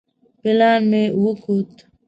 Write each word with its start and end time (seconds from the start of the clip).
پلان 0.41 0.81
مې 0.91 1.03
وکوت. 1.23 1.73